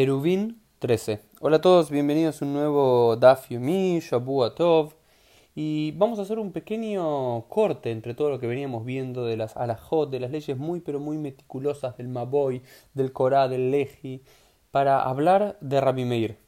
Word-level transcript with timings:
Eruvin 0.00 0.62
13. 0.78 1.18
Hola 1.40 1.56
a 1.56 1.60
todos, 1.60 1.90
bienvenidos 1.90 2.40
a 2.40 2.44
un 2.44 2.52
nuevo 2.52 3.16
Daf 3.16 3.48
Yomi, 3.50 3.98
Shabu 3.98 4.48
Tov. 4.50 4.94
Y 5.56 5.90
vamos 5.90 6.20
a 6.20 6.22
hacer 6.22 6.38
un 6.38 6.52
pequeño 6.52 7.48
corte 7.48 7.90
entre 7.90 8.14
todo 8.14 8.30
lo 8.30 8.38
que 8.38 8.46
veníamos 8.46 8.84
viendo 8.84 9.24
de 9.24 9.36
las 9.36 9.56
alajot, 9.56 10.08
de 10.08 10.20
las 10.20 10.30
leyes 10.30 10.56
muy 10.56 10.78
pero 10.78 11.00
muy 11.00 11.18
meticulosas 11.18 11.96
del 11.96 12.06
Maboy, 12.06 12.62
del 12.94 13.12
Korah, 13.12 13.48
del 13.48 13.72
Leji, 13.72 14.22
para 14.70 15.02
hablar 15.02 15.58
de 15.60 15.80
Rabbi 15.80 16.04
Meir. 16.04 16.38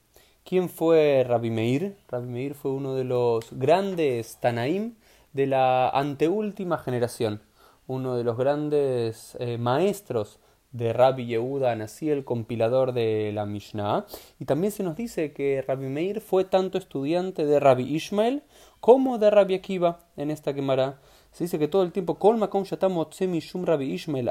¿Quién 0.44 0.68
fue 0.68 1.24
Rabbi 1.26 1.50
Meir? 1.50 1.96
Rabbi 2.06 2.28
Meir 2.28 2.54
fue 2.54 2.70
uno 2.70 2.94
de 2.94 3.02
los 3.02 3.48
grandes 3.50 4.36
Tanaim 4.36 4.94
de 5.32 5.48
la 5.48 5.88
anteúltima 5.88 6.78
generación, 6.78 7.42
uno 7.88 8.14
de 8.14 8.22
los 8.22 8.38
grandes 8.38 9.36
eh, 9.40 9.58
maestros 9.58 10.38
de 10.72 10.92
Rabbi 10.92 11.26
Yehuda 11.26 11.72
Anasí, 11.72 12.10
el 12.10 12.24
compilador 12.24 12.92
de 12.92 13.32
la 13.32 13.46
Mishnah. 13.46 14.06
Y 14.38 14.44
también 14.44 14.72
se 14.72 14.82
nos 14.82 14.96
dice 14.96 15.32
que 15.32 15.62
Rabbi 15.62 15.86
Meir 15.86 16.20
fue 16.20 16.44
tanto 16.44 16.78
estudiante 16.78 17.44
de 17.44 17.60
Rabbi 17.60 17.84
Ishmael 17.94 18.42
como 18.80 19.18
de 19.18 19.30
Rabbi 19.30 19.54
Akiva 19.54 20.00
en 20.16 20.30
esta 20.30 20.54
quemará. 20.54 21.00
Se 21.32 21.44
dice 21.44 21.58
que 21.58 21.68
todo 21.68 21.82
el 21.82 21.92
tiempo, 21.92 22.18
Kol 22.18 22.36
Makom 22.36 22.64
Shum 22.64 23.64
Rabbi 23.64 23.92
Ishmael 23.92 24.30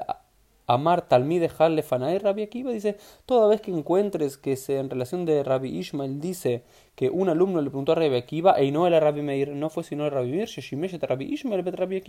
Amar 0.70 1.08
Talmide 1.08 1.50
Halle 1.58 1.82
Fanae 1.82 2.20
Rabbi 2.20 2.44
Akiva 2.44 2.72
dice, 2.72 2.96
toda 3.26 3.48
vez 3.48 3.60
que 3.60 3.72
encuentres 3.72 4.38
que 4.38 4.56
se, 4.56 4.78
en 4.78 4.92
relación 4.92 5.26
de 5.26 5.44
Rabbi 5.44 5.76
Ishmael 5.80 6.22
dice 6.22 6.64
que 6.96 7.10
un 7.10 7.28
alumno 7.28 7.60
le 7.62 7.72
preguntó 7.72 7.94
a 7.94 7.96
Rabbi 7.96 8.16
Akiva, 8.16 8.62
y 8.62 8.72
no 8.72 8.86
era 8.86 9.00
Rabbi 9.00 9.24
Meir, 9.24 9.50
no 9.56 9.72
fue 9.72 9.84
sino 9.84 10.08
Rabbi 10.12 10.46
Meir, 10.74 11.00
Rabbi 11.02 11.26
Ishmael 11.26 11.64
bet 11.64 11.74
Rabbi 11.74 12.02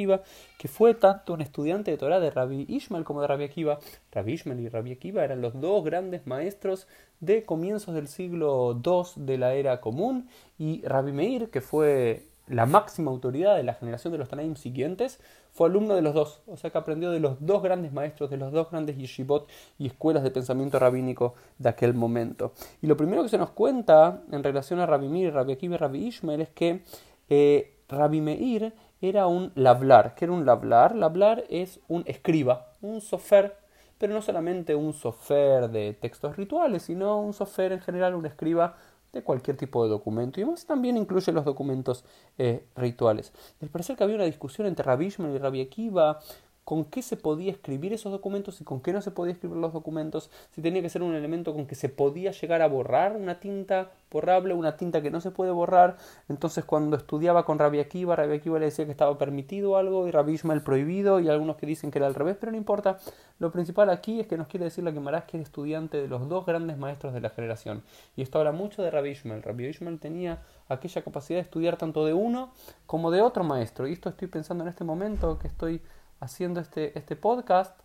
que 0.59 0.68
fue 0.68 0.92
tanto 0.92 1.32
un 1.32 1.41
estudiante 1.41 1.91
de 1.91 1.96
Torah 1.96 2.20
de 2.20 2.30
Rabbi 2.30 2.66
Ishmael 2.68 3.04
como 3.04 3.23
de 3.23 3.28
Rabbi 3.28 3.45
Akiva. 3.45 3.78
Rabbi 4.12 4.32
Ishmael 4.32 4.60
y 4.60 4.68
Rabbi 4.68 4.92
Akiva 4.92 5.24
eran 5.24 5.40
los 5.40 5.59
dos 5.59 5.82
grandes 5.82 6.27
maestros 6.27 6.87
de 7.20 7.45
comienzos 7.45 7.95
del 7.95 8.09
siglo 8.09 8.79
II 8.84 9.24
de 9.24 9.38
la 9.38 9.54
era 9.54 9.80
común, 9.80 10.29
y 10.59 10.82
Rabbi 10.82 11.12
Meir, 11.12 11.49
que 11.49 11.62
fue 11.62 12.29
la 12.51 12.66
máxima 12.66 13.10
autoridad 13.10 13.56
de 13.56 13.62
la 13.62 13.74
generación 13.74 14.12
de 14.12 14.18
los 14.18 14.29
Tanaim 14.29 14.56
siguientes, 14.56 15.20
fue 15.52 15.68
alumno 15.68 15.95
de 15.95 16.02
los 16.02 16.15
dos, 16.15 16.43
o 16.46 16.56
sea 16.56 16.70
que 16.70 16.79
aprendió 16.79 17.10
de 17.10 17.20
los 17.20 17.45
dos 17.45 17.62
grandes 17.62 17.93
maestros, 17.93 18.29
de 18.29 18.37
los 18.37 18.52
dos 18.52 18.70
grandes 18.70 18.96
yeshivot 18.96 19.48
y 19.79 19.87
escuelas 19.87 20.23
de 20.23 20.30
pensamiento 20.30 20.78
rabínico 20.78 21.34
de 21.59 21.68
aquel 21.68 21.95
momento. 21.95 22.52
Y 22.82 22.88
lo 22.88 22.96
primero 22.96 23.23
que 23.23 23.28
se 23.28 23.38
nos 23.38 23.51
cuenta 23.51 24.23
en 24.32 24.43
relación 24.43 24.80
a 24.80 24.87
Rabbi 24.87 25.09
Meir, 25.09 25.32
Rabbi 25.32 25.52
Akiva 25.52 25.76
y 25.76 25.78
Rabbi 25.78 26.06
Ishmael 26.06 26.40
es 26.40 26.48
que 26.51 26.82
eh, 27.28 27.76
Rabbi 27.88 28.21
Meir 28.21 28.74
era 29.01 29.26
un 29.26 29.52
lablar. 29.54 30.15
¿Qué 30.15 30.24
era 30.24 30.34
un 30.34 30.45
lablar? 30.45 30.95
Lablar 30.95 31.45
es 31.48 31.80
un 31.88 32.02
escriba, 32.06 32.74
un 32.82 33.01
sofer, 33.01 33.56
pero 33.98 34.12
no 34.12 34.23
solamente 34.23 34.74
un 34.74 34.93
sofer 34.93 35.71
de 35.71 35.93
textos 35.95 36.37
rituales, 36.37 36.82
sino 36.82 37.21
un 37.21 37.32
sofer 37.32 37.73
en 37.73 37.80
general, 37.80 38.15
un 38.15 38.26
escriba 38.26 38.76
de 39.12 39.22
cualquier 39.22 39.56
tipo 39.56 39.82
de 39.84 39.90
documento 39.90 40.40
y 40.40 40.44
más 40.44 40.66
también 40.66 40.96
incluye 40.96 41.32
los 41.32 41.44
documentos 41.44 42.04
eh, 42.38 42.64
rituales. 42.76 43.32
Y 43.60 43.64
al 43.64 43.70
que 43.96 44.04
había 44.04 44.16
una 44.16 44.24
discusión 44.24 44.66
entre 44.66 44.84
Rabbi 44.84 45.08
y 45.08 45.38
Rabbi 45.38 45.60
Akiva 45.60 46.20
con 46.64 46.84
qué 46.84 47.02
se 47.02 47.16
podía 47.16 47.50
escribir 47.50 47.92
esos 47.92 48.12
documentos 48.12 48.60
y 48.60 48.64
con 48.64 48.80
qué 48.80 48.92
no 48.92 49.02
se 49.02 49.10
podía 49.10 49.32
escribir 49.32 49.56
los 49.56 49.72
documentos, 49.72 50.30
si 50.50 50.62
tenía 50.62 50.82
que 50.82 50.88
ser 50.88 51.02
un 51.02 51.14
elemento 51.14 51.52
con 51.52 51.66
que 51.66 51.74
se 51.74 51.88
podía 51.88 52.30
llegar 52.30 52.62
a 52.62 52.68
borrar 52.68 53.16
una 53.16 53.40
tinta 53.40 53.90
borrable, 54.10 54.54
una 54.54 54.76
tinta 54.76 55.02
que 55.02 55.10
no 55.10 55.20
se 55.20 55.30
puede 55.30 55.50
borrar. 55.50 55.96
Entonces 56.28 56.64
cuando 56.64 56.96
estudiaba 56.96 57.44
con 57.44 57.58
Rabbi 57.58 57.80
Akiva, 57.80 58.16
Rabbi 58.16 58.36
Akiva 58.36 58.58
le 58.58 58.66
decía 58.66 58.84
que 58.84 58.90
estaba 58.90 59.16
permitido 59.18 59.76
algo 59.76 60.06
y 60.06 60.10
Rabbi 60.10 60.32
Ishmael 60.34 60.62
prohibido 60.62 61.20
y 61.20 61.28
algunos 61.28 61.56
que 61.56 61.66
dicen 61.66 61.90
que 61.90 61.98
era 61.98 62.06
al 62.06 62.14
revés, 62.14 62.36
pero 62.38 62.52
no 62.52 62.58
importa. 62.58 62.98
Lo 63.38 63.50
principal 63.50 63.88
aquí 63.90 64.20
es 64.20 64.26
que 64.26 64.36
nos 64.36 64.48
quiere 64.48 64.64
decir 64.64 64.84
la 64.84 64.92
que 64.92 65.00
que 65.26 65.38
es 65.38 65.42
estudiante 65.44 65.97
de 66.00 66.08
los 66.08 66.28
dos 66.28 66.44
grandes 66.44 66.76
maestros 66.76 67.14
de 67.14 67.20
la 67.20 67.31
generación. 67.31 67.82
Y 68.16 68.22
esto 68.22 68.38
habla 68.38 68.53
mucho 68.53 68.82
de 68.82 68.91
Rabbi 68.91 69.10
Ishmael. 69.10 69.42
Rabbi 69.42 69.66
Ishmael 69.66 69.98
tenía 69.98 70.42
aquella 70.69 71.03
capacidad 71.03 71.38
de 71.38 71.42
estudiar 71.42 71.76
tanto 71.76 72.04
de 72.04 72.12
uno 72.12 72.53
como 72.86 73.10
de 73.10 73.22
otro 73.22 73.42
maestro. 73.44 73.88
Y 73.88 73.92
esto 73.92 74.09
estoy 74.09 74.28
pensando 74.28 74.62
en 74.65 74.69
este 74.69 74.84
momento 74.84 75.38
que 75.38 75.49
estoy 75.49 75.81
haciendo 76.20 76.60
este, 76.60 76.97
este 76.98 77.16
podcast, 77.16 77.78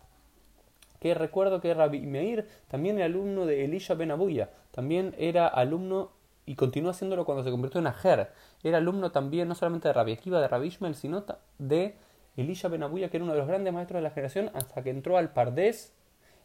que 1.00 1.14
recuerdo 1.14 1.60
que 1.60 1.74
Rabbi 1.74 2.00
Meir 2.00 2.46
también 2.68 2.96
era 2.96 3.06
alumno 3.06 3.46
de 3.46 3.64
Elisha 3.64 3.94
Ben 3.94 4.10
Abuya, 4.10 4.50
también 4.70 5.14
era 5.18 5.46
alumno 5.46 6.12
y 6.46 6.54
continuó 6.54 6.90
haciéndolo 6.90 7.24
cuando 7.24 7.42
se 7.42 7.50
convirtió 7.50 7.80
en 7.80 7.88
Ajer, 7.88 8.30
era 8.62 8.78
alumno 8.78 9.10
también 9.10 9.48
no 9.48 9.54
solamente 9.54 9.88
de 9.88 9.94
Rabbi 9.94 10.12
Akiva, 10.12 10.40
de 10.40 10.48
Rabbi 10.48 10.68
Ishmael, 10.68 10.94
sino 10.94 11.24
de 11.58 11.96
Elisha 12.36 12.68
Ben 12.68 12.82
Abuya, 12.82 13.08
que 13.10 13.16
era 13.16 13.24
uno 13.24 13.32
de 13.32 13.38
los 13.38 13.48
grandes 13.48 13.72
maestros 13.72 13.98
de 13.98 14.02
la 14.02 14.10
generación, 14.10 14.50
hasta 14.54 14.82
que 14.82 14.90
entró 14.90 15.16
al 15.16 15.32
Pardés, 15.32 15.92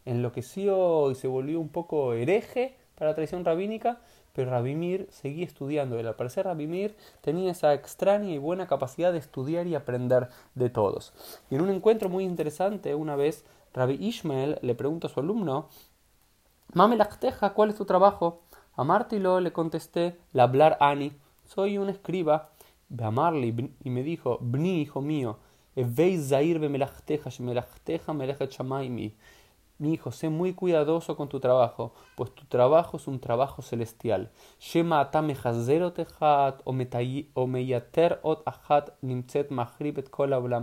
enloqueció 0.05 1.11
y 1.11 1.15
se 1.15 1.27
volvió 1.27 1.59
un 1.59 1.69
poco 1.69 2.13
hereje 2.13 2.75
para 2.95 3.11
la 3.11 3.15
tradición 3.15 3.45
rabínica, 3.45 3.99
pero 4.33 4.51
Rabimir 4.51 5.07
seguía 5.11 5.45
estudiando. 5.45 5.99
Y 5.99 6.05
al 6.05 6.15
parecer 6.15 6.45
Rabimir 6.45 6.95
tenía 7.21 7.51
esa 7.51 7.73
extraña 7.73 8.31
y 8.31 8.37
buena 8.37 8.67
capacidad 8.67 9.11
de 9.11 9.19
estudiar 9.19 9.67
y 9.67 9.75
aprender 9.75 10.29
de 10.55 10.69
todos. 10.69 11.13
Y 11.49 11.55
en 11.55 11.61
un 11.61 11.69
encuentro 11.69 12.09
muy 12.09 12.23
interesante, 12.23 12.95
una 12.95 13.15
vez 13.15 13.45
Rabbi 13.73 13.95
Ishmael 13.95 14.59
le 14.61 14.75
pregunta 14.75 15.07
a 15.07 15.09
su 15.09 15.19
alumno, 15.19 15.67
Mame 16.73 16.95
Lachteja, 16.95 17.51
¿cuál 17.53 17.69
es 17.69 17.75
tu 17.75 17.85
trabajo? 17.85 18.41
A 18.75 18.83
Martilo 18.83 19.39
le 19.41 19.51
contesté, 19.51 20.17
la 20.31 20.43
hablar 20.43 20.77
Ani, 20.79 21.11
soy 21.45 21.77
un 21.77 21.89
escriba. 21.89 22.49
Amarli 22.99 23.73
y 23.83 23.89
me 23.89 24.03
dijo, 24.03 24.37
Bni, 24.41 24.81
hijo 24.81 25.01
mío, 25.01 25.37
veis 25.75 26.27
zair 26.27 26.59
be 26.59 26.67
melachteja, 26.67 27.29
melachteja 27.39 28.13
melechet 28.13 28.51
shamaimi 28.51 29.13
mi 29.81 29.93
hijo, 29.93 30.11
sé 30.11 30.29
muy 30.29 30.53
cuidadoso 30.53 31.17
con 31.17 31.27
tu 31.27 31.39
trabajo, 31.39 31.93
pues 32.15 32.33
tu 32.35 32.45
trabajo 32.45 32.97
es 32.97 33.07
un 33.07 33.19
trabajo 33.19 33.63
celestial. 33.63 34.29
O 38.21 38.31
ot 38.31 38.93
nimtzet 39.01 39.49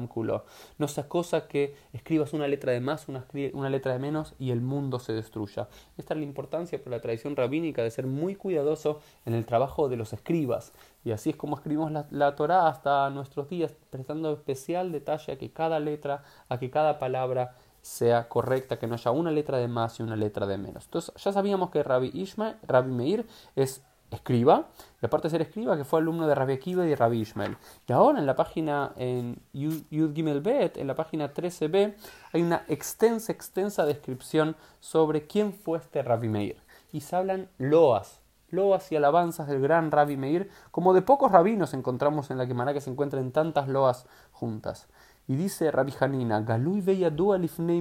kulo. 0.08 0.44
No 0.78 0.88
sea 0.88 1.08
cosa 1.08 1.48
que 1.48 1.74
escribas 1.92 2.32
una 2.32 2.46
letra 2.46 2.72
de 2.72 2.80
más, 2.80 3.08
una, 3.08 3.26
una 3.54 3.70
letra 3.70 3.92
de 3.92 3.98
menos 3.98 4.34
y 4.38 4.52
el 4.52 4.60
mundo 4.60 5.00
se 5.00 5.12
destruya. 5.12 5.68
Esta 5.96 6.14
es 6.14 6.20
la 6.20 6.24
importancia 6.24 6.80
por 6.80 6.92
la 6.92 7.00
tradición 7.00 7.34
rabínica 7.34 7.82
de 7.82 7.90
ser 7.90 8.06
muy 8.06 8.36
cuidadoso 8.36 9.00
en 9.26 9.34
el 9.34 9.44
trabajo 9.46 9.88
de 9.88 9.96
los 9.96 10.12
escribas. 10.12 10.72
Y 11.04 11.10
así 11.10 11.30
es 11.30 11.36
como 11.36 11.56
escribimos 11.56 11.90
la, 11.90 12.06
la 12.10 12.36
Torah 12.36 12.68
hasta 12.68 13.10
nuestros 13.10 13.48
días, 13.48 13.74
prestando 13.90 14.32
especial 14.32 14.92
detalle 14.92 15.32
a 15.32 15.38
que 15.38 15.50
cada 15.50 15.80
letra, 15.80 16.22
a 16.48 16.58
que 16.58 16.70
cada 16.70 16.98
palabra 16.98 17.56
sea 17.88 18.28
correcta, 18.28 18.78
que 18.78 18.86
no 18.86 18.94
haya 18.94 19.10
una 19.10 19.30
letra 19.30 19.56
de 19.56 19.66
más 19.66 19.98
y 19.98 20.02
una 20.02 20.14
letra 20.14 20.46
de 20.46 20.58
menos. 20.58 20.84
Entonces 20.84 21.14
ya 21.16 21.32
sabíamos 21.32 21.70
que 21.70 21.82
Rabbi 21.82 22.10
Ishmael, 22.12 22.56
Rabbi 22.66 22.92
Meir 22.92 23.26
es 23.56 23.82
escriba, 24.10 24.68
y 25.02 25.06
aparte 25.06 25.28
de 25.28 25.32
ser 25.32 25.42
escriba, 25.42 25.76
que 25.76 25.84
fue 25.84 26.00
alumno 26.00 26.26
de 26.26 26.34
Rabbi 26.34 26.52
Akiva 26.52 26.86
y 26.86 26.94
Rabbi 26.94 27.20
Ishmael. 27.20 27.56
Y 27.86 27.92
ahora 27.92 28.18
en 28.18 28.26
la 28.26 28.36
página, 28.36 28.92
en 28.96 29.40
Yud 29.54 30.14
Gimel 30.14 30.42
Bet, 30.42 30.76
en 30.76 30.86
la 30.86 30.94
página 30.94 31.32
13b, 31.32 31.94
hay 32.32 32.42
una 32.42 32.62
extensa, 32.68 33.32
extensa 33.32 33.86
descripción 33.86 34.54
sobre 34.80 35.26
quién 35.26 35.54
fue 35.54 35.78
este 35.78 36.02
Rabbi 36.02 36.28
Meir. 36.28 36.56
Y 36.92 37.00
se 37.00 37.16
hablan 37.16 37.48
loas, 37.56 38.20
loas 38.50 38.92
y 38.92 38.96
alabanzas 38.96 39.48
del 39.48 39.60
gran 39.60 39.90
Rabbi 39.90 40.16
Meir, 40.16 40.50
como 40.70 40.92
de 40.92 41.02
pocos 41.02 41.32
rabinos 41.32 41.74
encontramos 41.74 42.30
en 42.30 42.38
la 42.38 42.46
Gemara 42.46 42.72
que 42.72 42.80
se 42.80 42.90
encuentran 42.90 43.30
tantas 43.32 43.68
loas 43.68 44.06
juntas. 44.32 44.88
Y 45.28 45.36
dice 45.36 45.70
Rabbi 45.70 45.92
Hanina, 46.00 46.40
Galui 46.40 46.80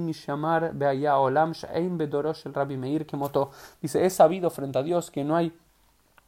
mishamar 0.02 0.74
olam 0.74 1.54
bedorosh 1.98 2.46
el 2.46 2.54
Rabbi 2.54 2.76
Meir 2.76 3.06
kemoto. 3.06 3.52
Dice, 3.82 4.06
he 4.06 4.10
sabido 4.10 4.50
frente 4.50 4.78
a 4.80 4.84
Dios 4.84 5.10
que 5.10 5.24
no 5.24 5.38
hay 5.38 5.54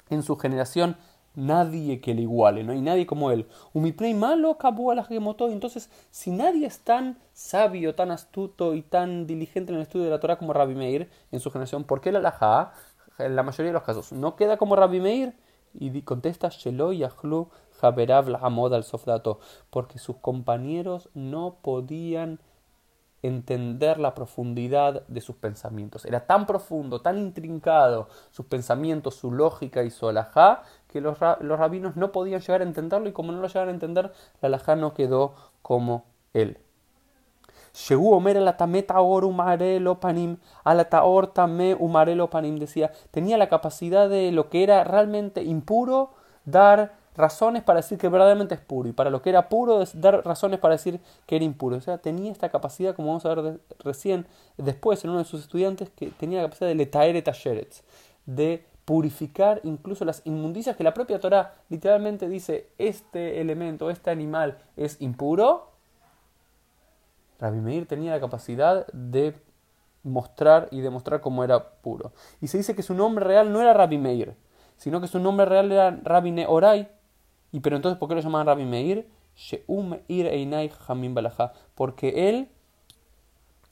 en 0.09 0.23
su 0.23 0.37
generación 0.37 0.95
nadie 1.35 1.99
que 1.99 2.13
le 2.13 2.21
iguale, 2.21 2.63
no 2.63 2.71
hay 2.71 2.81
nadie 2.81 3.05
como 3.05 3.31
él. 3.31 3.47
Umiprei 3.73 4.13
malo 4.13 4.51
acabó 4.51 4.91
a 4.91 4.95
la 4.95 5.05
kemoto. 5.05 5.49
Entonces, 5.49 5.89
si 6.09 6.31
nadie 6.31 6.65
es 6.65 6.79
tan 6.79 7.17
sabio, 7.33 7.95
tan 7.95 8.11
astuto 8.11 8.73
y 8.73 8.81
tan 8.81 9.27
diligente 9.27 9.73
en 9.73 9.77
el 9.77 9.83
estudio 9.83 10.05
de 10.05 10.11
la 10.11 10.19
Torah 10.21 10.37
como 10.37 10.53
Rabbi 10.53 10.75
Meir 10.75 11.09
en 11.33 11.41
su 11.41 11.51
generación, 11.51 11.83
¿por 11.83 11.99
qué 11.99 12.13
la 12.13 12.19
laja? 12.19 12.71
En 13.17 13.35
la 13.35 13.43
mayoría 13.43 13.71
de 13.71 13.73
los 13.73 13.83
casos, 13.83 14.13
no 14.13 14.37
queda 14.37 14.55
como 14.55 14.77
Rabbi 14.77 15.01
Meir. 15.01 15.33
Y 15.73 16.01
contesta 16.01 16.49
Shelo 16.49 16.93
Yahlu 16.93 17.49
Haberav 17.81 18.35
Amod 18.41 18.73
al 18.73 18.83
Sofdato, 18.83 19.39
porque 19.69 19.99
sus 19.99 20.17
compañeros 20.17 21.09
no 21.13 21.57
podían 21.61 22.39
entender 23.21 23.99
la 23.99 24.13
profundidad 24.13 25.05
de 25.07 25.21
sus 25.21 25.35
pensamientos. 25.35 26.05
Era 26.05 26.25
tan 26.25 26.45
profundo, 26.45 27.01
tan 27.01 27.17
intrincado 27.17 28.07
sus 28.31 28.45
pensamientos, 28.45 29.15
su 29.15 29.31
lógica 29.31 29.83
y 29.83 29.89
su 29.89 30.07
alajá, 30.07 30.63
que 30.87 31.01
los, 31.01 31.17
los 31.41 31.59
rabinos 31.59 31.95
no 31.95 32.11
podían 32.11 32.41
llegar 32.41 32.61
a 32.61 32.63
entenderlo 32.63 33.09
y 33.09 33.13
como 33.13 33.31
no 33.31 33.41
lo 33.41 33.47
llegaron 33.47 33.69
a 33.69 33.73
entender, 33.73 34.13
la 34.41 34.47
alajá 34.47 34.75
no 34.75 34.93
quedó 34.93 35.33
como 35.61 36.05
él. 36.33 36.57
Shegu 37.73 38.13
Omer 38.13 38.37
la 38.37 38.57
tameta 38.57 38.99
or 38.99 39.25
umarelo 39.25 39.99
panim, 39.99 40.37
taor 40.89 41.27
tame 41.27 41.75
umarelo 41.75 42.29
panim, 42.29 42.57
decía, 42.57 42.91
tenía 43.11 43.37
la 43.37 43.47
capacidad 43.47 44.09
de 44.09 44.31
lo 44.31 44.49
que 44.49 44.63
era 44.63 44.83
realmente 44.83 45.43
impuro 45.43 46.11
dar 46.45 46.98
razones 47.15 47.63
para 47.63 47.77
decir 47.77 47.97
que 47.97 48.09
verdaderamente 48.09 48.55
es 48.55 48.61
puro 48.61 48.89
y 48.89 48.93
para 48.93 49.09
lo 49.09 49.21
que 49.21 49.29
era 49.29 49.49
puro 49.49 49.83
dar 49.93 50.25
razones 50.25 50.59
para 50.59 50.75
decir 50.75 50.99
que 51.25 51.35
era 51.35 51.45
impuro. 51.45 51.77
O 51.77 51.81
sea, 51.81 51.97
tenía 51.97 52.31
esta 52.31 52.49
capacidad, 52.49 52.95
como 52.95 53.09
vamos 53.09 53.25
a 53.25 53.35
ver 53.35 53.59
recién, 53.79 54.25
después 54.57 55.03
en 55.03 55.11
uno 55.11 55.19
de 55.19 55.25
sus 55.25 55.41
estudiantes, 55.41 55.89
que 55.89 56.07
tenía 56.07 56.41
la 56.41 56.47
capacidad 56.47 56.69
de 56.69 56.75
letaere 56.75 57.21
talleres, 57.21 57.83
de 58.25 58.65
purificar 58.85 59.61
incluso 59.63 60.03
las 60.03 60.21
inmundicias 60.25 60.75
que 60.75 60.83
la 60.83 60.95
propia 60.95 61.19
Torah 61.19 61.53
literalmente 61.69 62.27
dice 62.27 62.69
este 62.79 63.39
elemento, 63.39 63.89
este 63.89 64.09
animal 64.09 64.57
es 64.77 64.99
impuro. 64.99 65.69
Rabbi 67.39 67.59
Meir 67.59 67.85
tenía 67.85 68.11
la 68.11 68.19
capacidad 68.19 68.87
de 68.87 69.35
mostrar 70.03 70.67
y 70.71 70.81
demostrar 70.81 71.21
cómo 71.21 71.43
era 71.43 71.71
puro. 71.81 72.13
Y 72.41 72.47
se 72.47 72.57
dice 72.57 72.75
que 72.75 72.83
su 72.83 72.93
nombre 72.93 73.25
real 73.25 73.51
no 73.53 73.61
era 73.61 73.73
Rabbi 73.73 73.97
Meir, 73.97 74.35
sino 74.77 75.01
que 75.01 75.07
su 75.07 75.19
nombre 75.19 75.45
real 75.45 75.71
era 75.71 75.91
Rabbi 75.91 76.31
Neorai. 76.31 76.89
¿Y 77.51 77.59
pero 77.61 77.75
entonces 77.75 77.97
por 77.97 78.09
qué 78.09 78.15
lo 78.15 78.21
llamaban 78.21 78.47
Rabbi 78.47 78.65
Meir? 78.65 79.07
Porque 81.75 82.29
él 82.29 82.49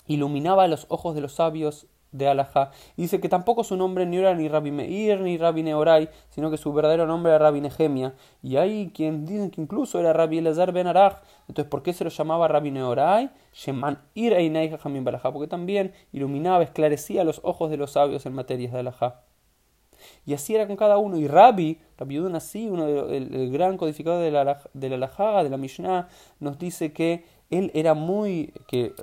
iluminaba 0.07 0.67
los 0.67 0.85
ojos 0.89 1.15
de 1.15 1.21
los 1.21 1.33
sabios 1.33 1.87
de 2.11 2.27
Alajá. 2.27 2.71
Y 2.95 3.03
dice 3.03 3.19
que 3.19 3.29
tampoco 3.29 3.63
su 3.63 3.75
nombre 3.75 4.05
ni 4.05 4.17
era 4.17 4.33
ni 4.33 4.47
Rabbi 4.47 4.71
Meir 4.71 5.19
ni 5.19 5.37
Rabbi 5.37 5.63
Neorai, 5.63 6.09
sino 6.29 6.49
que 6.49 6.57
su 6.57 6.73
verdadero 6.73 7.05
nombre 7.05 7.31
era 7.33 7.39
Rabbi 7.39 7.61
Nehemia. 7.61 8.15
Y 8.41 8.57
hay 8.57 8.91
quien 8.93 9.25
dicen 9.25 9.51
que 9.51 9.61
incluso 9.61 9.99
era 9.99 10.13
Rabbi 10.13 10.39
Elazar 10.39 10.71
ben 10.71 10.87
Arach. 10.87 11.17
Entonces, 11.47 11.69
¿por 11.69 11.83
qué 11.83 11.93
se 11.93 12.03
lo 12.03 12.09
llamaba 12.09 12.47
Rabbi 12.47 12.71
Neorai? 12.71 13.29
Sheman 13.53 13.99
Ir 14.13 14.33
Porque 15.33 15.47
también 15.47 15.93
iluminaba, 16.11 16.63
esclarecía 16.63 17.23
los 17.23 17.41
ojos 17.43 17.69
de 17.69 17.77
los 17.77 17.91
sabios 17.91 18.25
en 18.25 18.33
materias 18.33 18.73
de 18.73 18.79
Alajá. 18.79 19.26
Y 20.25 20.33
así 20.33 20.55
era 20.55 20.67
con 20.67 20.75
cada 20.75 20.97
uno. 20.97 21.17
Y 21.17 21.27
Rabbi, 21.27 21.79
Rabbi 21.97 22.19
Udun 22.19 22.35
así, 22.35 22.67
uno 22.67 22.87
el, 22.87 23.51
gran 23.51 23.77
codificador 23.77 24.21
de 24.23 24.31
la, 24.31 24.61
de 24.73 24.89
de 24.89 25.49
la 25.49 25.57
Mishnah, 25.57 26.07
nos 26.39 26.57
dice 26.59 26.93
que 26.93 27.23
él 27.49 27.71
era 27.73 27.93
muy, 27.93 28.53
que 28.67 28.93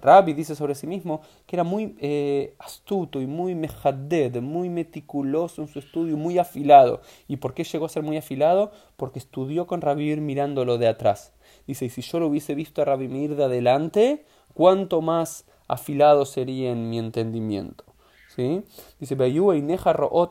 Rabbi 0.00 0.32
dice 0.32 0.54
sobre 0.54 0.74
sí 0.74 0.86
mismo 0.86 1.20
que 1.46 1.56
era 1.56 1.64
muy 1.64 1.96
eh, 2.00 2.54
astuto 2.58 3.20
y 3.20 3.26
muy 3.26 3.54
mejaded, 3.54 4.40
muy 4.40 4.68
meticuloso 4.68 5.62
en 5.62 5.68
su 5.68 5.78
estudio, 5.78 6.16
muy 6.16 6.38
afilado. 6.38 7.00
¿Y 7.28 7.36
por 7.36 7.54
qué 7.54 7.64
llegó 7.64 7.86
a 7.86 7.90
ser 7.90 8.02
muy 8.02 8.16
afilado? 8.16 8.72
Porque 8.96 9.18
estudió 9.18 9.66
con 9.66 9.80
Rabbi 9.80 10.16
mirándolo 10.16 10.78
de 10.78 10.88
atrás. 10.88 11.32
Dice, 11.66 11.86
y 11.86 11.90
si 11.90 12.02
yo 12.02 12.20
lo 12.20 12.28
hubiese 12.28 12.54
visto 12.54 12.82
a 12.82 12.84
Rabbi 12.84 13.08
Mir 13.08 13.36
de 13.36 13.44
adelante, 13.44 14.24
¿cuánto 14.54 15.00
más 15.00 15.44
afilado 15.68 16.24
sería 16.24 16.70
en 16.70 16.88
mi 16.88 16.98
entendimiento? 16.98 17.84
¿Sí? 18.34 18.64
Dice, 18.98 19.14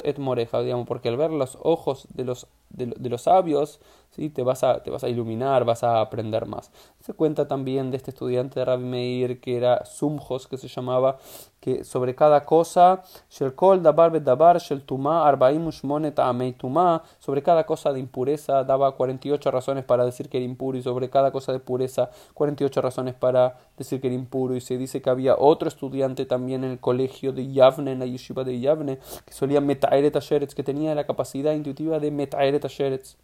et 0.05 0.17
moreja, 0.17 0.61
digamos, 0.61 0.87
porque 0.87 1.09
al 1.09 1.17
ver 1.17 1.29
los 1.29 1.59
ojos 1.61 2.07
de 2.09 2.25
los, 2.25 2.47
de 2.69 3.09
los 3.09 3.21
sabios, 3.23 3.79
¿sí? 4.11 4.29
te, 4.29 4.43
vas 4.43 4.63
a, 4.63 4.83
te 4.83 4.91
vas 4.91 5.03
a 5.03 5.09
iluminar, 5.09 5.65
vas 5.65 5.83
a 5.83 6.01
aprender 6.01 6.45
más. 6.45 6.71
Se 6.99 7.13
cuenta 7.13 7.47
también 7.47 7.91
de 7.91 7.97
este 7.97 8.11
estudiante 8.11 8.59
de 8.59 8.65
Rabbi 8.65 8.85
Meir 8.85 9.39
que 9.39 9.57
era 9.57 9.85
Sumjos, 9.85 10.47
que 10.47 10.57
se 10.57 10.67
llamaba, 10.67 11.17
que 11.59 11.83
sobre 11.83 12.15
cada 12.15 12.45
cosa, 12.45 13.03
dabar 13.81 14.11
sobre 17.19 17.43
cada 17.43 17.65
cosa 17.65 17.93
de 17.93 17.99
impureza 17.99 18.63
daba 18.63 18.95
48 18.95 19.51
razones 19.51 19.83
para 19.83 20.05
decir 20.05 20.29
que 20.29 20.37
era 20.37 20.45
impuro 20.45 20.77
y 20.77 20.83
sobre 20.83 21.09
cada 21.09 21.31
cosa 21.31 21.51
de 21.51 21.59
pureza 21.59 22.09
48 22.33 22.81
razones 22.81 23.13
para 23.13 23.57
decir 23.77 24.01
que 24.01 24.07
era 24.07 24.15
impuro 24.15 24.55
y 24.55 24.61
se 24.61 24.77
dice 24.77 25.01
que 25.01 25.09
había 25.09 25.35
otro 25.37 25.67
estudiante 25.67 26.25
también 26.25 26.63
en 26.63 26.71
el 26.71 26.79
colegio 26.79 27.31
de 27.33 27.51
Yavne, 27.51 27.91
en 27.91 27.99
la 27.99 28.05
yeshiva 28.05 28.43
de 28.43 28.59
Yavne, 28.59 28.99
que 29.25 29.33
solía 29.33 29.61
metaeret 29.61 30.11
que 30.53 30.63
tenía 30.63 30.95
la 30.95 31.05
capacidad 31.05 31.53
intuitiva 31.53 31.99
de 31.99 32.11
metaeret 32.11 32.65
asheretz. 32.65 33.17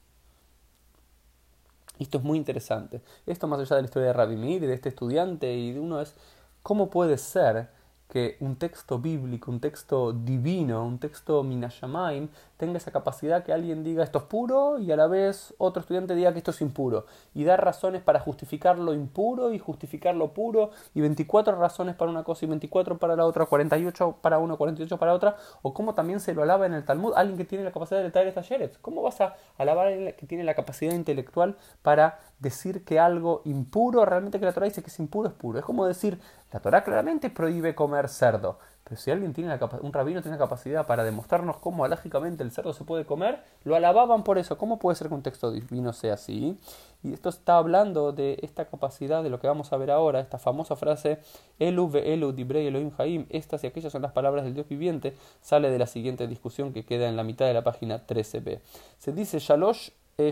Esto 2.00 2.18
es 2.20 2.24
muy 2.24 2.38
interesante. 2.38 3.02
Esto 3.26 3.48
más 3.48 3.60
allá 3.60 3.76
de 3.76 3.82
la 3.82 3.86
historia 3.86 4.08
de 4.08 4.14
Rabbi 4.14 4.36
Meir 4.36 4.64
y 4.64 4.68
de 4.68 4.74
este 4.74 4.90
estudiante 4.90 5.54
y 5.54 5.72
de 5.72 5.80
uno 5.80 6.00
es 6.02 6.16
cómo 6.64 6.90
puede 6.90 7.18
ser 7.18 7.70
que 8.10 8.38
un 8.40 8.56
texto 8.56 9.00
bíblico, 9.00 9.52
un 9.52 9.60
texto 9.60 10.14
divino, 10.14 10.86
un 10.86 10.98
texto 10.98 11.44
minashamaim, 11.44 12.30
tenga 12.58 12.78
esa 12.78 12.92
capacidad 12.92 13.44
que 13.44 13.54
alguien 13.54 13.84
diga 13.84 14.04
esto 14.04 14.20
es 14.20 14.26
puro 14.26 14.80
y 14.80 14.92
a 14.92 14.96
la 14.96 15.08
vez 15.08 15.54
otro 15.58 15.82
estudiante 15.82 16.16
diga 16.16 16.32
que 16.34 16.40
esto 16.40 16.52
es 16.52 16.62
impuro. 16.62 17.06
Y 17.34 17.44
dar 17.44 17.64
razones 17.64 18.02
para 18.02 18.20
justificar 18.20 18.78
lo 18.78 18.94
impuro 18.94 19.54
y 19.54 19.60
justificar 19.60 20.16
lo 20.16 20.34
puro 20.34 20.72
y 20.94 21.02
24 21.02 21.56
razones 21.56 21.96
para 21.96 22.12
una 22.12 22.24
cosa 22.24 22.46
y 22.46 22.48
24 22.48 22.98
para 22.98 23.16
la 23.16 23.26
otra, 23.26 23.46
48 23.46 24.18
para 24.22 24.40
uno, 24.40 24.58
48 24.58 24.98
para 24.98 25.14
otra. 25.14 25.36
O 25.62 25.74
como 25.74 25.94
también 25.94 26.20
se 26.20 26.34
lo 26.34 26.44
alaba 26.44 26.66
en 26.66 26.74
el 26.74 26.84
Talmud 26.84 27.14
alguien 27.16 27.38
que 27.38 27.46
tiene 27.46 27.64
la 27.64 27.72
capacidad 27.72 28.02
de 28.02 28.08
estas 28.08 28.34
talleres. 28.34 28.78
¿Cómo 28.80 29.02
vas 29.02 29.22
a 29.22 29.36
alabar 29.58 29.88
a 29.88 29.90
alguien 29.90 30.14
que 30.18 30.26
tiene 30.26 30.44
la 30.44 30.56
capacidad 30.56 30.94
intelectual 30.94 31.56
para 31.82 32.20
decir 32.40 32.84
que 32.84 33.00
algo 33.00 33.42
impuro, 33.46 34.06
realmente 34.06 34.40
que 34.40 34.46
la 34.46 34.54
Torah 34.54 34.66
dice 34.66 34.82
que 34.82 34.90
es 34.90 35.00
impuro, 35.00 35.30
es 35.30 35.36
puro? 35.36 35.60
Es 35.60 35.66
como 35.66 35.86
decir, 35.86 36.20
la 36.52 36.60
Torah 36.60 36.84
claramente 36.84 37.30
prohíbe 37.30 37.76
comer 37.76 38.10
cerdo. 38.10 38.58
Pero 38.88 39.02
si 39.02 39.12
alguien 39.12 39.34
tiene 39.34 39.50
la 39.50 39.70
un 39.82 39.92
rabino 39.92 40.22
tiene 40.22 40.38
capacidad 40.38 40.88
para 40.88 41.04
demostrarnos 41.04 41.58
cómo 41.58 41.84
alógicamente 41.84 42.42
el 42.44 42.52
cerdo 42.52 42.72
se 42.72 42.86
puede 42.86 43.06
comer, 43.06 43.44
lo 43.66 43.76
alababan 43.76 44.24
por 44.24 44.38
eso. 44.38 44.58
¿Cómo 44.58 44.80
puede 44.80 44.96
ser 44.96 45.10
que 45.10 45.14
un 45.14 45.24
texto 45.24 45.52
divino 45.52 45.92
sea 45.92 46.14
así? 46.14 46.58
Y 47.04 47.12
esto 47.12 47.28
está 47.28 47.58
hablando 47.58 48.14
de 48.14 48.40
esta 48.42 48.64
capacidad 48.66 49.24
de 49.24 49.30
lo 49.30 49.42
que 49.42 49.48
vamos 49.48 49.74
a 49.74 49.78
ver 49.78 49.92
ahora, 49.92 50.22
esta 50.22 50.40
famosa 50.40 50.78
frase 50.78 51.20
Elu 51.60 51.90
ve 51.90 52.14
Elu 52.14 52.32
dibrei 52.32 52.68
Elohim 52.68 52.92
Haim, 52.98 53.26
estas 53.30 53.62
y 53.66 53.68
aquellas 53.68 53.92
son 53.92 54.04
las 54.04 54.14
palabras 54.14 54.46
del 54.46 54.54
Dios 54.54 54.70
viviente, 54.70 55.16
sale 55.42 55.70
de 55.70 55.80
la 55.80 55.88
siguiente 55.88 56.26
discusión 56.26 56.72
que 56.72 56.86
queda 56.86 57.10
en 57.10 57.18
la 57.18 57.24
mitad 57.24 57.46
de 57.46 57.54
la 57.54 57.66
página 57.66 58.08
13b. 58.08 58.62
Se 59.00 59.12
dice 59.12 59.40
Shalosh 59.40 59.90
eh, 60.18 60.32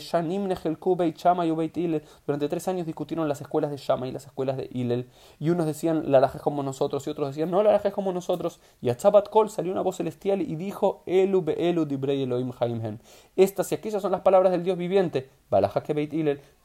durante 2.26 2.50
tres 2.50 2.68
años 2.68 2.86
discutieron 2.86 3.28
las 3.28 3.42
escuelas 3.42 3.70
de 3.70 3.78
Shama 3.78 4.08
y 4.08 4.12
las 4.12 4.26
escuelas 4.26 4.58
de 4.58 4.68
Hillel. 4.72 5.10
Y 5.40 5.52
unos 5.52 5.66
decían, 5.66 6.12
la 6.12 6.28
como 6.32 6.64
nosotros, 6.64 7.06
y 7.06 7.10
otros 7.12 7.30
decían, 7.30 7.52
no, 7.52 7.62
la 7.62 7.76
es 7.76 7.94
como 7.94 8.12
nosotros. 8.12 8.60
Y 8.82 8.90
a 8.90 8.98
Chabat 8.98 9.30
Kol 9.30 9.50
salió 9.50 9.72
una 9.72 9.82
voz 9.82 9.98
celestial 9.98 10.42
y 10.42 10.56
dijo, 10.56 11.04
Elu 11.06 11.86
dibrei 11.86 12.24
Elohim 12.24 12.52
Haimhen. 12.60 13.00
Estas 13.36 13.72
y 13.72 13.76
aquellas 13.76 14.02
son 14.02 14.12
las 14.12 14.22
palabras 14.22 14.52
del 14.52 14.64
Dios 14.64 14.78
viviente. 14.78 15.30
Balajá 15.50 15.84
que 15.84 15.94
Beit 15.94 16.14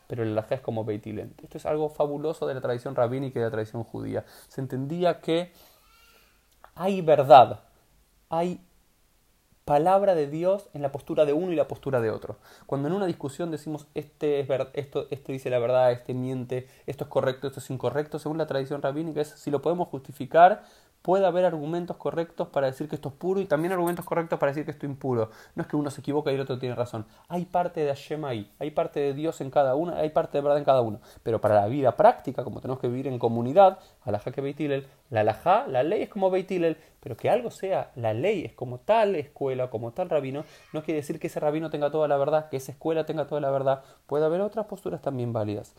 pero 0.07 0.23
el 0.25 0.37
es 0.51 0.61
como 0.61 0.85
Beit. 0.85 1.07
Esto 1.07 1.59
es 1.59 1.67
algo 1.67 1.89
fabuloso 1.89 2.47
de 2.47 2.55
la 2.55 2.61
tradición 2.61 2.97
rabínica 2.97 3.39
y 3.39 3.43
de 3.43 3.47
la 3.47 3.53
tradición 3.53 3.85
judía. 3.85 4.25
Se 4.49 4.61
entendía 4.61 5.21
que 5.21 5.53
hay 6.75 7.01
verdad, 7.03 7.61
hay 8.29 8.61
palabra 9.71 10.17
de 10.17 10.27
Dios 10.27 10.69
en 10.75 10.83
la 10.83 10.91
postura 10.91 11.25
de 11.25 11.33
uno 11.33 11.53
y 11.53 11.55
la 11.55 11.69
postura 11.69 12.01
de 12.01 12.11
otro. 12.11 12.39
Cuando 12.67 12.89
en 12.89 12.95
una 12.95 13.07
discusión 13.07 13.53
decimos 13.53 13.87
este 13.95 14.41
es 14.41 14.49
esto, 14.73 15.07
este 15.11 15.33
dice 15.33 15.49
la 15.49 15.61
verdad, 15.61 15.93
este 15.93 16.13
miente, 16.13 16.67
esto 16.89 17.05
es 17.05 17.11
correcto, 17.11 17.47
esto 17.47 17.61
es 17.61 17.71
incorrecto, 17.71 18.19
según 18.19 18.37
la 18.37 18.49
tradición 18.49 18.83
rabínica 18.83 19.21
es 19.21 19.29
si 19.29 19.49
lo 19.49 19.63
podemos 19.63 19.87
justificar, 19.87 20.65
puede 21.03 21.25
haber 21.25 21.45
argumentos 21.45 21.97
correctos 21.97 22.49
para 22.49 22.67
decir 22.67 22.89
que 22.89 22.97
esto 22.97 23.11
es 23.11 23.15
puro 23.15 23.41
y 23.41 23.47
también 23.47 23.73
argumentos 23.73 24.05
correctos 24.05 24.39
para 24.39 24.51
decir 24.51 24.65
que 24.65 24.73
esto 24.73 24.87
es 24.87 24.91
impuro. 24.91 25.31
No 25.55 25.63
es 25.63 25.69
que 25.69 25.77
uno 25.77 25.91
se 25.91 26.01
equivoca 26.01 26.31
y 26.31 26.35
el 26.35 26.41
otro 26.41 26.59
tiene 26.59 26.75
razón. 26.75 27.07
Hay 27.29 27.45
parte 27.47 27.81
de 27.81 27.89
Hashem 27.89 28.25
ahí, 28.25 28.51
hay 28.59 28.73
parte 28.73 29.01
de 29.01 29.15
Dios 29.15 29.41
en 29.41 29.51
cada 29.51 29.75
uno, 29.77 29.95
hay 29.95 30.11
parte 30.11 30.39
de 30.39 30.43
verdad 30.43 30.59
en 30.59 30.65
cada 30.65 30.83
uno. 30.83 31.01
Pero 31.23 31.41
para 31.41 31.55
la 31.55 31.69
vida 31.69 31.97
práctica, 31.97 32.45
como 32.45 32.61
tenemos 32.61 32.81
que 32.81 32.89
vivir 32.89 33.07
en 33.07 33.19
comunidad, 33.19 33.79
alajá 34.03 34.33
que 34.33 34.41
Beitilel, 34.41 34.87
la 35.11 35.21
alajá, 35.21 35.67
la 35.67 35.83
ley 35.83 36.03
es 36.03 36.09
como 36.09 36.31
Beitilel, 36.31 36.77
pero 37.01 37.17
que 37.17 37.31
algo 37.31 37.51
sea 37.51 37.91
la 37.97 38.15
ley, 38.15 38.45
es 38.45 38.53
como 38.53 38.79
tal 38.79 39.17
escuela, 39.17 39.71
como 39.71 39.93
tal 39.93 40.11
rabino, 40.11 40.45
no 40.73 40.83
quiere 40.83 41.01
decir 41.01 41.19
que 41.19 41.27
ese 41.29 41.41
rabino 41.41 41.71
tenga 41.71 41.91
toda 41.91 42.09
la 42.09 42.17
verdad, 42.17 42.49
que 42.49 42.59
esa 42.59 42.73
escuela 42.73 43.07
tenga 43.07 43.27
toda 43.27 43.41
la 43.41 43.51
verdad. 43.51 43.83
Puede 44.07 44.25
haber 44.25 44.41
otras 44.41 44.67
posturas 44.67 45.01
también 45.01 45.33
válidas. 45.33 45.75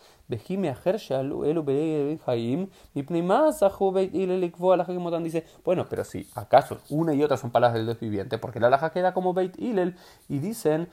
dice, 5.24 5.46
bueno, 5.64 5.88
pero 5.90 6.04
si 6.04 6.28
acaso 6.36 6.80
una 6.90 7.14
y 7.14 7.24
otra 7.24 7.38
son 7.38 7.52
palabras 7.52 7.76
del 7.76 7.86
Dios 7.86 8.00
viviente, 8.00 8.38
porque 8.38 8.60
la 8.60 8.70
laja 8.70 8.92
queda 8.92 9.14
como 9.14 9.34
Beit 9.34 9.58
Ilel 9.60 9.96
y 10.28 10.40
dicen, 10.40 10.90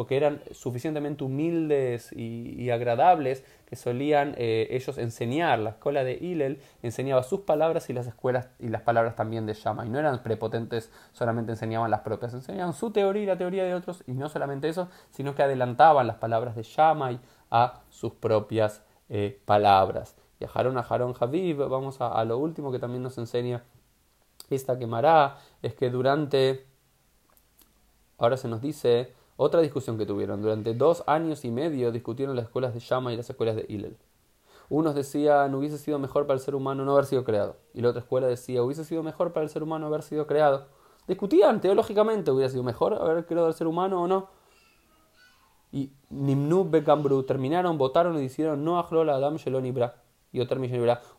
porque 0.00 0.16
eran 0.16 0.40
suficientemente 0.52 1.24
humildes 1.24 2.10
y, 2.12 2.70
agradables 2.70 3.44
que 3.66 3.76
solían 3.76 4.34
eh, 4.38 4.66
ellos 4.70 4.96
enseñar. 4.96 5.58
La 5.58 5.70
escuela 5.70 6.04
de 6.04 6.14
Hillel 6.14 6.62
enseñaba 6.82 7.22
sus 7.22 7.40
palabras 7.40 7.90
y 7.90 7.92
las 7.92 8.06
escuelas 8.06 8.48
y 8.58 8.68
las 8.68 8.80
palabras 8.80 9.14
también 9.14 9.44
de 9.44 9.52
Shama. 9.52 9.84
Y 9.84 9.90
no 9.90 9.98
eran 9.98 10.22
prepotentes, 10.22 10.90
solamente 11.12 11.52
enseñaban 11.52 11.90
las 11.90 12.00
propias, 12.00 12.32
enseñaban 12.32 12.72
su 12.72 12.92
teoría 12.92 13.24
y 13.24 13.26
la 13.26 13.36
teoría 13.36 13.62
de 13.62 13.74
otros. 13.74 14.02
Y 14.06 14.12
no 14.12 14.30
solamente 14.30 14.70
eso, 14.70 14.88
sino 15.10 15.34
que 15.34 15.42
adelantaban 15.42 16.06
las 16.06 16.16
palabras 16.16 16.56
de 16.56 16.62
Shammai 16.62 17.20
a 17.50 17.82
sus 17.90 18.14
propias 18.14 18.82
eh, 19.10 19.38
palabras. 19.44 20.16
Y 20.38 20.46
a 20.46 20.48
Harón 20.48 20.78
a 20.78 20.82
Javiv, 20.82 21.58
vamos 21.68 22.00
a, 22.00 22.24
lo 22.24 22.38
último 22.38 22.72
que 22.72 22.78
también 22.78 23.02
nos 23.02 23.18
enseña 23.18 23.64
esta 24.48 24.78
quemará, 24.78 25.36
es 25.60 25.74
que 25.74 25.90
durante, 25.90 26.66
ahora 28.16 28.38
se 28.38 28.48
nos 28.48 28.62
dice, 28.62 29.19
otra 29.42 29.62
discusión 29.62 29.96
que 29.96 30.04
tuvieron. 30.04 30.42
Durante 30.42 30.74
dos 30.74 31.02
años 31.06 31.46
y 31.46 31.50
medio 31.50 31.92
discutieron 31.92 32.36
las 32.36 32.44
escuelas 32.44 32.74
de 32.74 32.80
Shama 32.80 33.10
y 33.14 33.16
las 33.16 33.30
escuelas 33.30 33.56
de 33.56 33.64
Hillel. 33.66 33.96
Unos 34.68 34.94
decían 34.94 35.54
hubiese 35.54 35.78
sido 35.78 35.98
mejor 35.98 36.26
para 36.26 36.34
el 36.34 36.44
ser 36.44 36.54
humano 36.54 36.84
no 36.84 36.92
haber 36.92 37.06
sido 37.06 37.24
creado. 37.24 37.56
Y 37.72 37.80
la 37.80 37.88
otra 37.88 38.02
escuela 38.02 38.26
decía 38.26 38.62
hubiese 38.62 38.84
sido 38.84 39.02
mejor 39.02 39.32
para 39.32 39.44
el 39.44 39.48
ser 39.48 39.62
humano 39.62 39.86
haber 39.86 40.02
sido 40.02 40.26
creado. 40.26 40.66
Discutían 41.08 41.62
teológicamente, 41.62 42.30
hubiera 42.30 42.50
sido 42.50 42.62
mejor 42.62 42.92
haber 42.92 43.24
creado 43.24 43.46
al 43.46 43.54
ser 43.54 43.66
humano 43.66 44.02
o 44.02 44.06
no. 44.06 44.28
Y 45.72 45.90
Nimnu 46.10 46.68
Bekambru 46.68 47.22
terminaron, 47.22 47.78
votaron 47.78 48.18
y 48.18 48.20
dijeron 48.20 48.62
no 48.62 48.78
Ajlola 48.78 49.14
Adam 49.14 49.36
Shelon 49.36 49.64
Ibra. 49.64 50.02
Y 50.32 50.40
Oter 50.40 50.58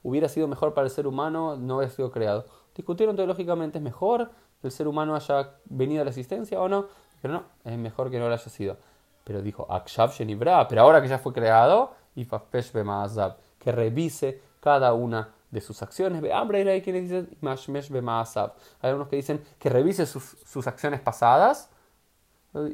hubiera 0.03 0.29
sido 0.29 0.47
mejor 0.47 0.75
para 0.75 0.85
el 0.85 0.91
ser 0.91 1.07
humano 1.07 1.57
no 1.57 1.77
haber 1.77 1.89
sido 1.89 2.11
creado. 2.11 2.45
Discutieron 2.75 3.15
teológicamente, 3.15 3.79
¿es 3.79 3.83
mejor 3.83 4.29
que 4.61 4.67
el 4.67 4.71
ser 4.71 4.87
humano 4.87 5.15
haya 5.15 5.55
venido 5.65 6.01
a 6.01 6.05
la 6.05 6.11
existencia 6.11 6.61
o 6.61 6.69
no? 6.69 6.85
Pero 7.21 7.33
no, 7.33 7.43
es 7.63 7.77
mejor 7.77 8.09
que 8.09 8.19
no 8.19 8.27
lo 8.27 8.33
haya 8.33 8.49
sido. 8.49 8.77
Pero 9.23 9.41
dijo, 9.41 9.67
Akshav 9.69 10.11
Shenibra, 10.11 10.67
pero 10.67 10.81
ahora 10.81 11.01
que 11.01 11.07
ya 11.07 11.19
fue 11.19 11.33
creado, 11.33 11.93
y 12.15 12.25
que 12.25 13.71
revise 13.71 14.41
cada 14.59 14.93
una 14.93 15.29
de 15.51 15.61
sus 15.61 15.81
acciones. 15.81 16.23
Hay 16.23 16.81
quienes 16.81 17.03
dicen, 17.03 17.37
Hay 18.81 18.93
unos 18.93 19.07
que 19.07 19.15
dicen 19.15 19.43
que 19.59 19.69
revise 19.69 20.05
sus, 20.05 20.37
sus 20.45 20.67
acciones 20.67 20.99
pasadas, 21.01 21.69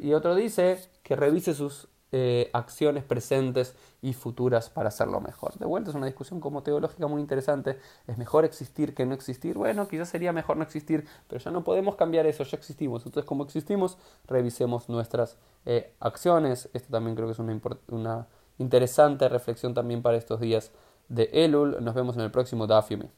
y 0.01 0.13
otro 0.13 0.33
dice 0.33 0.89
que 1.03 1.15
revise 1.15 1.53
sus 1.53 1.87
eh, 2.13 2.49
acciones 2.53 3.03
presentes 3.03 3.75
y 4.01 4.13
futuras 4.13 4.69
para 4.69 4.87
hacerlo 4.87 5.19
mejor. 5.19 5.57
De 5.59 5.65
vuelta 5.65 5.89
es 5.89 5.95
una 5.95 6.05
discusión 6.05 6.39
como 6.39 6.63
teológica 6.63 7.07
muy 7.07 7.21
interesante. 7.21 7.79
¿Es 8.07 8.17
mejor 8.17 8.45
existir 8.45 8.93
que 8.93 9.05
no 9.05 9.13
existir? 9.13 9.57
Bueno, 9.57 9.87
quizás 9.89 10.07
sería 10.09 10.31
mejor 10.31 10.55
no 10.55 10.63
existir, 10.63 11.05
pero 11.27 11.43
ya 11.43 11.51
no 11.51 11.63
podemos 11.65 11.95
cambiar 11.95 12.25
eso, 12.25 12.43
ya 12.45 12.57
existimos. 12.57 13.05
Entonces, 13.05 13.27
como 13.27 13.43
existimos, 13.43 13.97
revisemos 14.25 14.87
nuestras 14.87 15.37
eh, 15.65 15.93
acciones. 15.99 16.69
Esto 16.73 16.91
también 16.91 17.15
creo 17.15 17.27
que 17.27 17.33
es 17.33 17.39
una, 17.89 18.27
interesante 18.57 19.27
reflexión 19.27 19.73
también 19.73 20.01
para 20.01 20.15
estos 20.17 20.39
días 20.39 20.71
de 21.09 21.29
Elul. 21.33 21.83
Nos 21.83 21.93
vemos 21.93 22.15
en 22.15 22.21
el 22.21 22.31
próximo 22.31 22.67
Dafyumi. 22.67 23.09